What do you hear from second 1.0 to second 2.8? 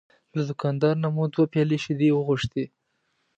نه مو دوه پیالې شیدې وغوښتې.